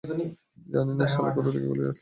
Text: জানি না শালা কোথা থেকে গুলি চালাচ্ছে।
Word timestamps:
জানি 0.03 0.25
না 0.99 1.05
শালা 1.07 1.29
কোথা 1.35 1.49
থেকে 1.51 1.67
গুলি 1.67 1.81
চালাচ্ছে। 1.81 1.89